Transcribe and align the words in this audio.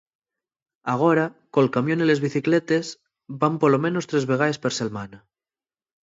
Agora, 0.93 1.25
col 1.55 1.67
camión 1.75 1.99
y 2.03 2.05
les 2.07 2.23
bicicletes 2.27 2.85
van 3.41 3.53
polo 3.61 3.77
menos 3.85 4.07
tres 4.09 4.23
vegaes 4.31 4.57
per 4.63 4.71
selmana. 4.79 5.19